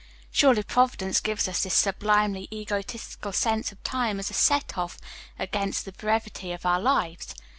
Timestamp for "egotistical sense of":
2.51-3.83